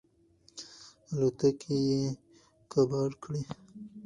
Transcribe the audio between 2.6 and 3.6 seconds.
کباړ کړې.